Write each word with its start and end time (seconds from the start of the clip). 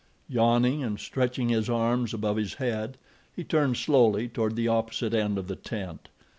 Yawning, 0.29 0.81
and 0.83 0.99
stretching 0.99 1.49
his 1.49 1.69
arms 1.69 2.11
above 2.11 2.35
his 2.35 2.55
head, 2.55 2.97
he 3.35 3.43
turned 3.43 3.77
slowly 3.77 4.27
toward 4.27 4.55
the 4.55 4.67
opposite 4.67 5.13
end 5.13 5.37
of 5.37 5.47
the 5.47 5.55
tent. 5.55 6.09